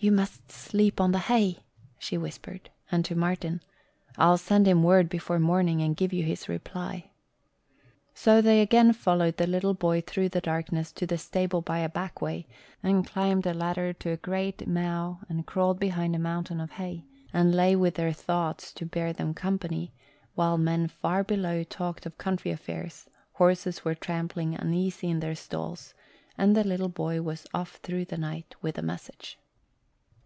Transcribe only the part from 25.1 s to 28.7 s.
in their stalls, and the little boy was off through the night